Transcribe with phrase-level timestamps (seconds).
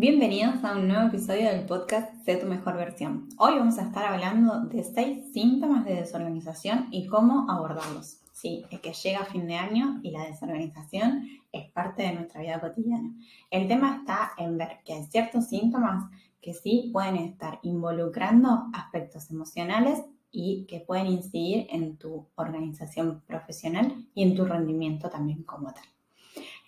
[0.00, 3.28] Bienvenidos a un nuevo episodio del podcast Sé tu mejor versión.
[3.36, 8.22] Hoy vamos a estar hablando de seis síntomas de desorganización y cómo abordarlos.
[8.32, 12.58] Sí, es que llega fin de año y la desorganización es parte de nuestra vida
[12.62, 13.14] cotidiana.
[13.50, 16.10] El tema está en ver que hay ciertos síntomas
[16.40, 24.06] que sí pueden estar involucrando aspectos emocionales y que pueden incidir en tu organización profesional
[24.14, 25.84] y en tu rendimiento también como tal.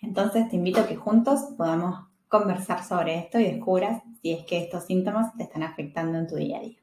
[0.03, 4.57] Entonces te invito a que juntos podamos conversar sobre esto y descubras si es que
[4.57, 6.79] estos síntomas te están afectando en tu día a día.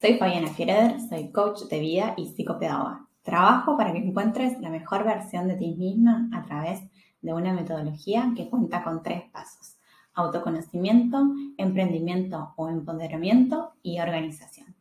[0.00, 3.08] Soy Fabiana Fiereder, soy coach de vida y psicopedagoga.
[3.22, 6.82] Trabajo para que encuentres la mejor versión de ti misma a través
[7.20, 9.76] de una metodología que cuenta con tres pasos.
[10.14, 11.18] Autoconocimiento,
[11.56, 14.76] emprendimiento o empoderamiento y organización.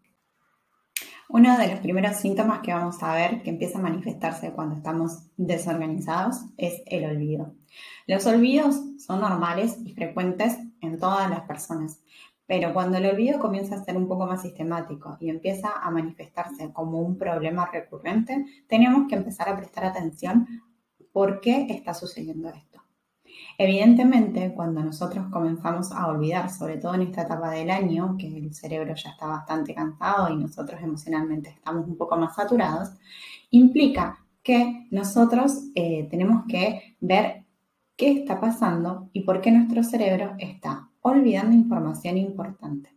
[1.34, 5.30] Uno de los primeros síntomas que vamos a ver que empieza a manifestarse cuando estamos
[5.38, 7.55] desorganizados es el olvido.
[8.05, 12.02] Los olvidos son normales y frecuentes en todas las personas,
[12.45, 16.73] pero cuando el olvido comienza a ser un poco más sistemático y empieza a manifestarse
[16.73, 20.45] como un problema recurrente, tenemos que empezar a prestar atención
[21.14, 22.83] por qué está sucediendo esto.
[23.57, 28.53] Evidentemente, cuando nosotros comenzamos a olvidar, sobre todo en esta etapa del año, que el
[28.53, 32.89] cerebro ya está bastante cansado y nosotros emocionalmente estamos un poco más saturados,
[33.52, 37.45] implica que nosotros eh, tenemos que ver
[37.95, 42.89] qué está pasando y por qué nuestro cerebro está olvidando información importante.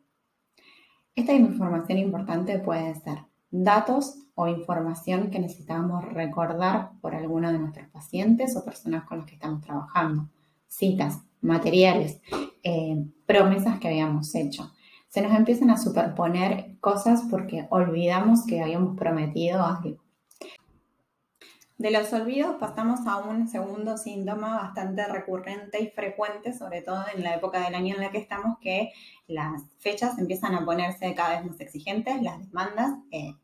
[1.15, 3.19] Esta información importante puede ser
[3.51, 9.27] datos o información que necesitamos recordar por alguno de nuestros pacientes o personas con las
[9.27, 10.29] que estamos trabajando
[10.67, 12.21] citas, materiales,
[12.63, 14.73] eh, promesas que habíamos hecho.
[15.09, 20.03] Se nos empiezan a superponer cosas porque olvidamos que habíamos prometido algo.
[21.79, 27.23] De los olvidos pasamos a un segundo síntoma bastante recurrente y frecuente, sobre todo en
[27.23, 28.93] la época del año en la que estamos, que
[29.27, 33.35] las fechas empiezan a ponerse cada vez más exigentes, las demandas eh,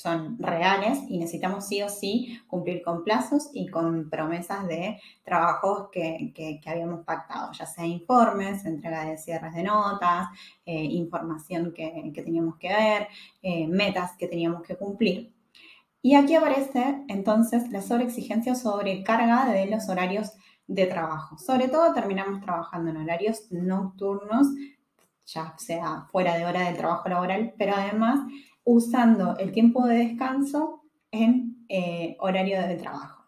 [0.00, 5.90] son reales y necesitamos sí o sí cumplir con plazos y con promesas de trabajos
[5.92, 10.28] que, habíamos pactado, ya sea informes, entrega de cierres de notas,
[10.64, 13.08] eh, información que, teníamos que ver,
[13.42, 15.34] eh, metas que teníamos que cumplir.
[16.00, 20.32] Y aquí aparece entonces la sobreexigencia o sobrecarga de los horarios
[20.66, 21.36] de trabajo.
[21.36, 24.46] Sobre todo terminamos trabajando en horarios nocturnos,
[25.26, 28.20] ya sea fuera de hora del trabajo laboral, pero además
[28.70, 33.24] usando el tiempo de descanso en eh, horario de trabajo.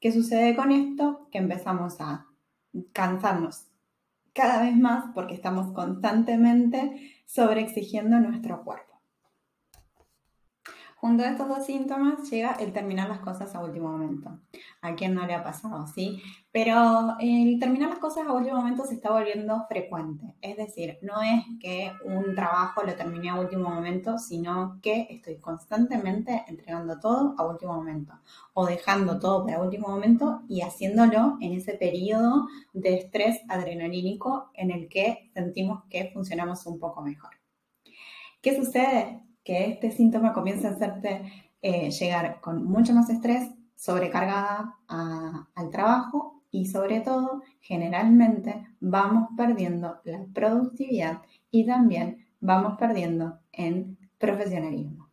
[0.00, 1.28] ¿Qué sucede con esto?
[1.30, 2.26] Que empezamos a
[2.92, 3.66] cansarnos
[4.32, 8.87] cada vez más porque estamos constantemente sobreexigiendo nuestro cuerpo.
[11.00, 14.40] Junto a estos dos síntomas llega el terminar las cosas a último momento.
[14.80, 16.20] ¿A quién no le ha pasado, sí?
[16.50, 20.34] Pero el terminar las cosas a último momento se está volviendo frecuente.
[20.40, 25.38] Es decir, no es que un trabajo lo termine a último momento, sino que estoy
[25.38, 28.14] constantemente entregando todo a último momento
[28.52, 34.72] o dejando todo para último momento y haciéndolo en ese periodo de estrés adrenalínico en
[34.72, 37.30] el que sentimos que funcionamos un poco mejor.
[38.42, 39.27] ¿Qué sucede?
[39.48, 41.22] Que este síntoma comienza a hacerte
[41.62, 50.00] eh, llegar con mucho más estrés, sobrecargada al trabajo y sobre todo, generalmente vamos perdiendo
[50.04, 55.08] la productividad y también vamos perdiendo en profesionalismo.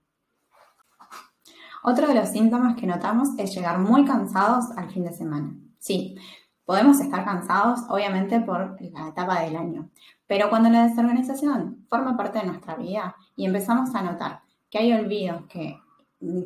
[1.82, 5.56] Otro de los síntomas que notamos es llegar muy cansados al fin de semana.
[5.80, 6.18] Sí,
[6.66, 9.90] podemos estar cansados obviamente por la etapa del año,
[10.28, 14.94] pero cuando la desorganización forma parte de nuestra vida y empezamos a notar que hay
[14.94, 15.80] olvidos que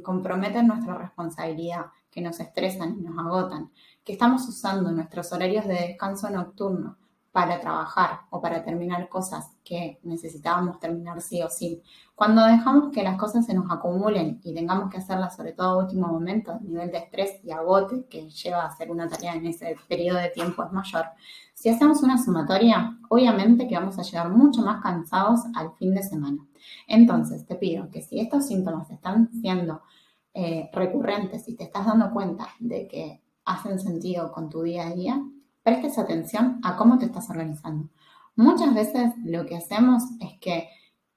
[0.03, 3.71] comprometen nuestra responsabilidad, que nos estresan y nos agotan,
[4.03, 6.97] que estamos usando nuestros horarios de descanso nocturno
[7.31, 11.83] para trabajar o para terminar cosas que necesitábamos terminar sí o sí.
[12.15, 15.83] Cuando dejamos que las cosas se nos acumulen y tengamos que hacerlas sobre todo a
[15.83, 19.45] último momento, el nivel de estrés y agote que lleva a hacer una tarea en
[19.45, 21.05] ese periodo de tiempo es mayor.
[21.53, 26.03] Si hacemos una sumatoria, obviamente que vamos a llegar mucho más cansados al fin de
[26.03, 26.45] semana.
[26.87, 29.81] Entonces, te pido que si estos síntomas están siendo
[30.33, 34.93] eh, recurrentes y te estás dando cuenta de que hacen sentido con tu día a
[34.93, 35.21] día,
[35.69, 37.89] prestes atención a cómo te estás organizando.
[38.35, 40.67] Muchas veces lo que hacemos es que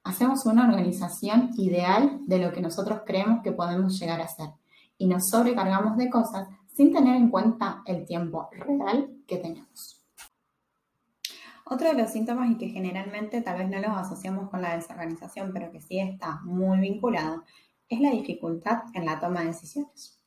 [0.05, 4.51] hacemos una organización ideal de lo que nosotros creemos que podemos llegar a hacer
[4.99, 10.05] y nos sobrecargamos de cosas sin tener en cuenta el tiempo real que tenemos.
[11.65, 15.53] Otro de los síntomas y que generalmente tal vez no los asociamos con la desorganización,
[15.55, 17.45] pero que sí está muy vinculado,
[17.89, 20.22] es la dificultad en la toma de decisiones.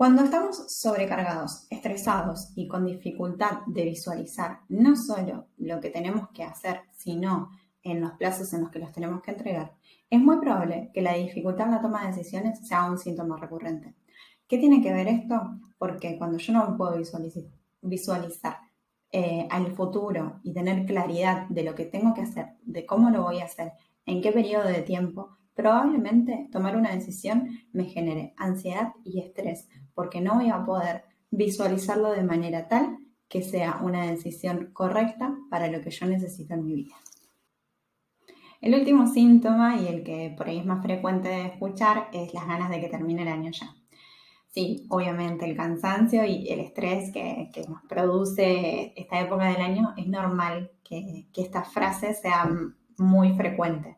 [0.00, 6.42] Cuando estamos sobrecargados, estresados y con dificultad de visualizar no solo lo que tenemos que
[6.42, 7.50] hacer, sino
[7.82, 9.74] en los plazos en los que los tenemos que entregar,
[10.08, 13.94] es muy probable que la dificultad en la toma de decisiones sea un síntoma recurrente.
[14.48, 15.38] ¿Qué tiene que ver esto?
[15.76, 16.96] Porque cuando yo no puedo
[17.82, 18.56] visualizar,
[19.12, 23.24] eh, al futuro y tener claridad de lo que tengo que hacer, de cómo lo
[23.24, 23.72] voy a hacer,
[24.06, 30.22] en qué periodo de tiempo, probablemente tomar una decisión me genere ansiedad y estrés, porque
[30.22, 32.96] no voy a poder visualizarlo de manera tal
[33.28, 36.96] que sea una decisión correcta para lo que yo necesito en mi vida.
[38.62, 42.46] El último síntoma y el que por ahí es más frecuente de escuchar es las
[42.46, 43.74] ganas de que termine el año ya.
[44.48, 50.08] Sí, obviamente el cansancio y el estrés que, nos produce esta época del año es
[50.08, 52.50] normal que, que esta frase sea
[52.98, 53.96] muy frecuente.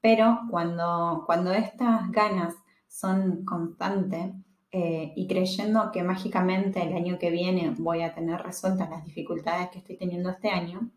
[0.00, 2.54] Pero cuando, cuando estas ganas
[2.88, 4.32] son constantes
[4.72, 9.68] eh, y creyendo que mágicamente el año que viene voy a tener resueltas las dificultades
[9.70, 10.90] que estoy teniendo este año,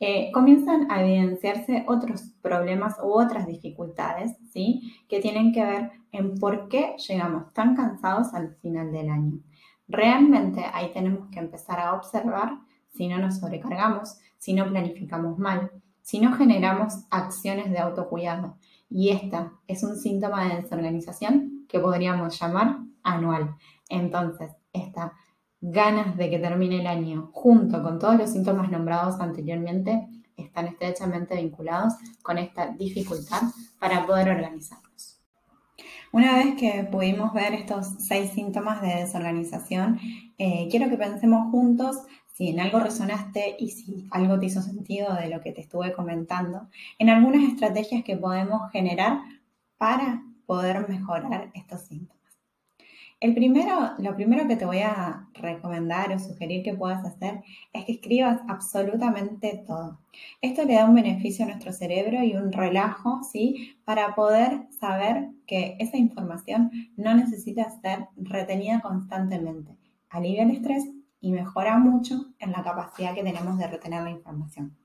[0.00, 4.96] eh, comienzan a evidenciarse otros problemas u otras dificultades, ¿sí?
[5.08, 9.38] Que tienen que ver en por qué llegamos tan cansados al final del año.
[9.86, 12.58] Realmente ahí tenemos que empezar a observar
[12.88, 15.70] si no nos sobrecargamos, si no planificamos mal,
[16.02, 18.58] si no generamos acciones de autocuidado.
[18.90, 23.56] Y esta es un síntoma de desorganización que podríamos llamar anual.
[23.88, 25.12] Entonces, estas
[25.60, 31.36] ganas de que termine el año, junto con todos los síntomas nombrados anteriormente, están estrechamente
[31.36, 33.42] vinculados con esta dificultad
[33.78, 35.20] para poder organizarnos.
[36.12, 39.98] Una vez que pudimos ver estos seis síntomas de desorganización,
[40.36, 41.96] eh, quiero que pensemos juntos
[42.32, 45.92] si en algo resonaste y si algo te hizo sentido de lo que te estuve
[45.92, 46.68] comentando,
[46.98, 49.20] en algunas estrategias que podemos generar
[49.78, 52.22] para poder mejorar estos síntomas.
[53.22, 57.84] El primero, lo primero que te voy a recomendar o sugerir que puedas hacer es
[57.84, 60.00] que escribas absolutamente todo.
[60.40, 63.76] Esto le da un beneficio a nuestro cerebro y un relajo, ¿sí?
[63.84, 69.76] Para poder saber que esa información no necesita ser retenida constantemente.
[70.10, 70.90] Alivia el estrés
[71.22, 74.76] y mejora mucho en la capacidad que tenemos de retener la información.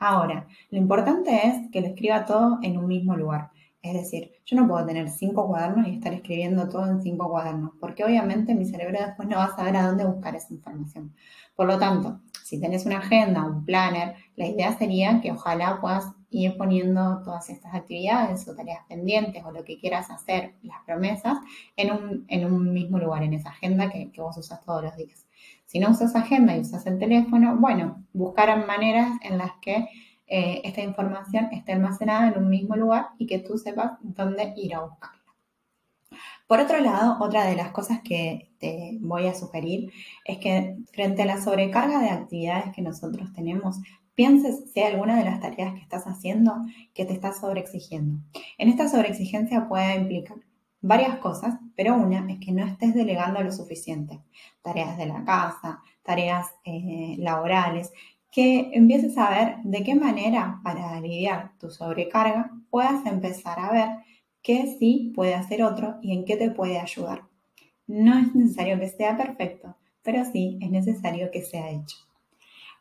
[0.00, 3.50] Ahora, lo importante es que lo escriba todo en un mismo lugar.
[3.82, 7.70] Es decir, yo no puedo tener cinco cuadernos y estar escribiendo todo en cinco cuadernos,
[7.78, 11.14] porque obviamente mi cerebro después no va a saber a dónde buscar esa información.
[11.54, 16.15] Por lo tanto, si tenés una agenda, un planner, la idea sería que ojalá puedas
[16.30, 21.38] ir poniendo todas estas actividades o tareas pendientes o lo que quieras hacer, las promesas,
[21.76, 21.92] en
[22.44, 25.26] un, mismo lugar, en esa agenda que, que vos usas todos los días.
[25.66, 29.88] Si no usas agenda y usas el teléfono, bueno, buscar maneras en las que
[30.28, 34.74] eh, esta información esté almacenada en un mismo lugar y que tú sepas dónde ir
[34.74, 35.16] a buscarla.
[36.46, 39.92] Por otro lado, otra de las cosas que te voy a sugerir
[40.24, 43.78] es que frente a la sobrecarga de actividades que nosotros tenemos,
[44.16, 46.56] pienses si hay alguna de las tareas que estás haciendo
[46.94, 48.18] que te está sobreexigiendo.
[48.58, 50.38] En esta sobreexigencia puede implicar
[50.80, 54.20] varias cosas, pero una es que no estés delegando lo suficiente.
[54.62, 57.92] Tareas de la casa, tareas eh, laborales,
[58.32, 63.88] que empieces a ver de qué manera para aliviar tu sobrecarga puedas empezar a ver
[64.42, 67.24] qué sí puede hacer otro y en qué te puede ayudar.
[67.86, 72.05] No es necesario que sea perfecto, pero sí es necesario que sea hecho.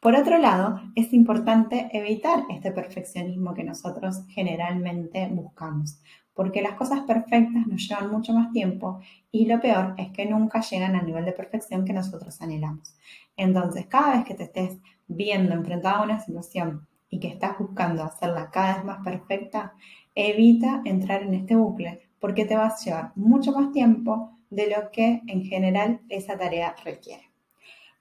[0.05, 5.99] Por otro lado, es importante evitar este perfeccionismo que nosotros generalmente buscamos,
[6.35, 8.99] porque las cosas perfectas nos llevan mucho más tiempo
[9.31, 12.95] y lo peor es que nunca llegan al nivel de perfección que nosotros anhelamos.
[13.35, 18.03] Entonces, cada vez que te estés viendo enfrentada a una situación y que estás buscando
[18.03, 19.73] hacerla cada vez más perfecta,
[20.13, 24.91] evita entrar en este bucle porque te va a llevar mucho más tiempo de lo
[24.91, 27.34] que en general esa tarea requiere.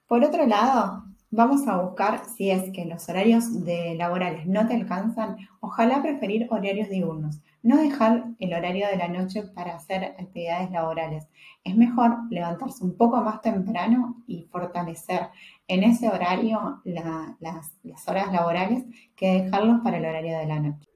[0.07, 1.05] Por otro lado,
[1.37, 6.47] Vamos a buscar si es que los horarios de laborales no te alcanzan, ojalá preferir
[6.49, 11.27] horarios diurnos, no dejar el horario de la noche para hacer actividades laborales.
[11.65, 15.27] Es mejor levantarse un poco más temprano y fortalecer
[15.67, 18.85] en ese horario las, las horas laborales
[19.17, 20.87] que dejarlos para el horario de la noche.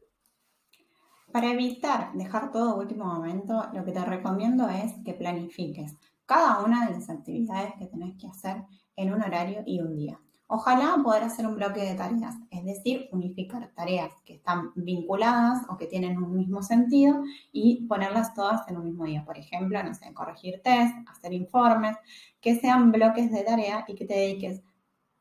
[1.34, 6.88] Para evitar dejar todo último momento, lo que te recomiendo es que planifiques cada una
[6.88, 8.64] de las actividades que tenés que hacer
[9.00, 10.20] en un horario y un día.
[10.48, 15.78] Ojalá poder hacer un bloque de tareas, es decir, unificar tareas que están vinculadas o
[15.78, 19.24] que tienen un mismo sentido y ponerlas todas en un mismo día.
[19.24, 21.96] Por ejemplo, no sé, corregir test, hacer informes,
[22.42, 24.64] que sean bloques de tarea y que te dediques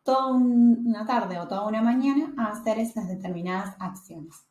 [0.03, 4.47] toda una tarde o toda una mañana a hacer esas determinadas acciones.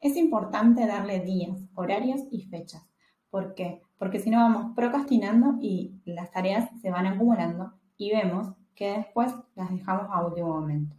[0.00, 2.88] Es importante darle días, horarios y fechas
[3.30, 3.82] ¿Por qué?
[3.98, 9.34] Porque si no vamos procrastinando y las tareas se van acumulando y vemos que después
[9.54, 10.96] las dejamos a último momento.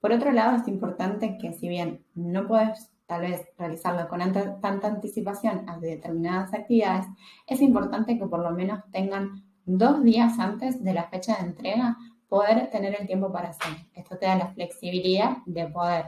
[0.00, 4.20] Por otro lado, es importante que si bien no puedes tal vez realizarlo con
[4.60, 7.06] tanta anticipación a determinadas actividades,
[7.46, 11.96] es importante que por lo menos tengan dos días antes de la fecha de entrega
[12.28, 13.72] poder tener el tiempo para hacer.
[13.94, 16.06] Esto te da la flexibilidad de poder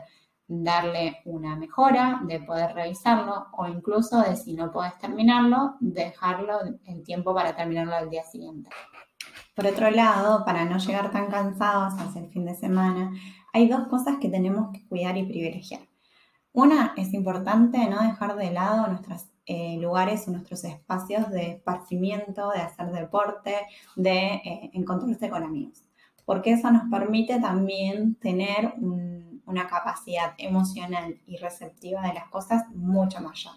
[0.49, 7.03] darle una mejora, de poder revisarlo o incluso de si no puedes terminarlo, dejarlo el
[7.05, 8.71] tiempo para terminarlo al día siguiente.
[9.59, 13.13] Por otro lado, para no llegar tan cansados hacia el fin de semana,
[13.53, 15.81] hay dos cosas que tenemos que cuidar y privilegiar.
[16.53, 22.53] Una, es importante no dejar de lado nuestros eh, lugares o nuestros espacios de esparcimiento,
[22.53, 23.57] de hacer deporte,
[23.97, 25.83] de eh, encontrarse con amigos,
[26.25, 33.21] porque eso nos permite también tener una capacidad emocional y receptiva de las cosas mucho
[33.21, 33.55] mayor.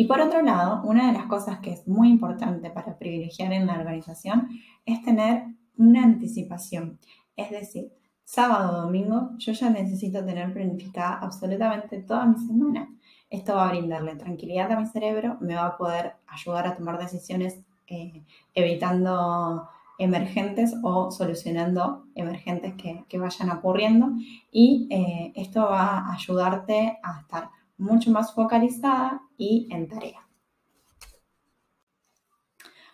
[0.00, 3.66] Y por otro lado, una de las cosas que es muy importante para privilegiar en
[3.66, 4.48] la organización
[4.86, 5.44] es tener
[5.76, 6.98] una anticipación.
[7.36, 7.92] Es decir,
[8.24, 12.88] sábado o domingo yo ya necesito tener planificada absolutamente toda mi semana.
[13.28, 16.98] Esto va a brindarle tranquilidad a mi cerebro, me va a poder ayudar a tomar
[16.98, 22.72] decisiones eh, evitando emergentes o solucionando emergentes
[23.06, 24.12] que, vayan ocurriendo
[24.50, 30.26] y eh, esto va a ayudarte a estar mucho más focalizada y en tarea.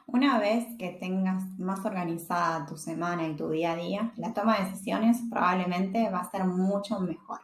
[0.06, 4.56] Una vez que tengas más organizada tu semana y tu día a día, la toma
[4.56, 7.40] de decisiones probablemente va a ser mucho mejor.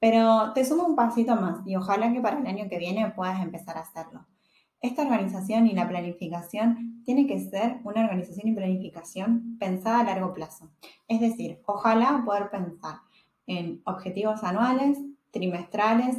[0.00, 3.40] Pero te sumo un pasito más y ojalá que para el año que viene puedas
[3.42, 4.26] empezar a hacerlo.
[4.80, 10.34] Esta organización y la planificación tiene que ser una organización y planificación pensada a largo
[10.34, 10.70] plazo.
[11.08, 12.96] Es decir, ojalá poder pensar
[13.46, 14.98] en objetivos anuales,
[15.30, 16.18] trimestrales,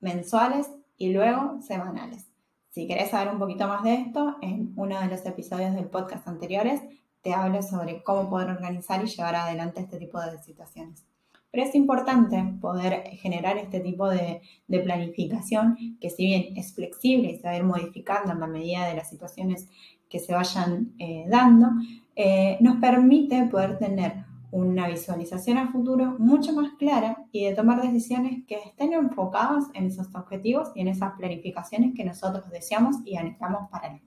[0.00, 2.26] mensuales y luego semanales.
[2.70, 6.28] Si querés saber un poquito más de esto, en uno de los episodios del podcast
[6.28, 6.80] anteriores
[7.22, 11.04] te hablo sobre cómo poder organizar y llevar adelante este tipo de situaciones.
[11.50, 17.36] Pero es importante poder generar este tipo de, planificación que si bien es flexible y
[17.38, 19.68] se va a ir modificando en la medida de las situaciones
[20.08, 21.68] que se vayan eh, dando,
[22.14, 27.80] eh, nos permite poder tener una visualización a futuro mucho más clara y de tomar
[27.82, 33.16] decisiones que estén enfocadas en esos objetivos y en esas planificaciones que nosotros deseamos y
[33.16, 34.02] anhelamos para él.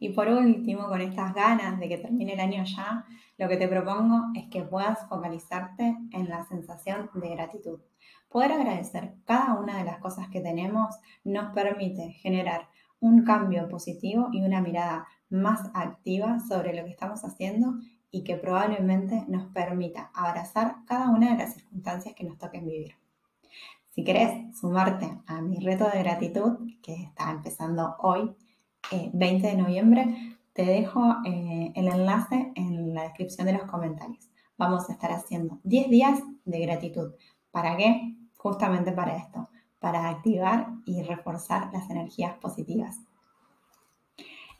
[0.00, 3.04] Y por último, con estas ganas de que termine el año ya,
[3.36, 7.80] lo que te propongo es que puedas focalizarte en la sensación de gratitud.
[8.28, 10.94] Poder agradecer cada una de las cosas que tenemos
[11.24, 12.68] nos permite generar
[13.00, 17.74] un cambio positivo y una mirada más activa sobre lo que estamos haciendo
[18.10, 22.94] y que probablemente nos permita abrazar cada una de las circunstancias que nos toquen vivir.
[23.90, 28.34] Si querés sumarte a mi reto de gratitud, que está empezando hoy,
[29.12, 34.30] 20 eh, de noviembre, te dejo eh, el enlace en la descripción de los comentarios.
[34.56, 37.12] Vamos a estar haciendo 10 días de gratitud.
[37.50, 38.16] ¿Para qué?
[38.36, 42.98] Justamente para esto, para activar y reforzar las energías positivas.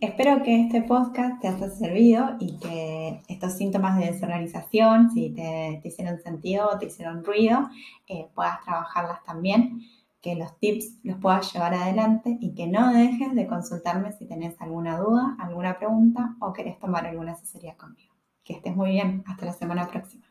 [0.00, 5.80] Espero que este podcast te haya servido y que estos síntomas de desorganización, si te,
[5.82, 7.68] hicieron sentido o te hicieron ruido,
[8.06, 9.80] eh, puedas trabajarlas también,
[10.20, 14.54] que los tips los puedas llevar adelante y que no dejes de consultarme si tenés
[14.60, 18.14] alguna duda, alguna pregunta o querés tomar alguna asesoría conmigo.
[18.44, 19.24] Que estés muy bien.
[19.26, 20.24] Hasta la semana próxima.